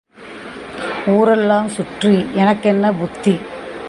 [1.07, 3.35] ஊர் எல்லாம் சுற்றி எனக்கென்ன புத்தி?